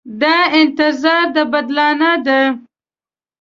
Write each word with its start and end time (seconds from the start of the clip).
دا 0.21 0.37
انتظار 0.59 1.23
د 1.35 1.37
بدلانه 1.53 2.11
دی. 2.25 2.41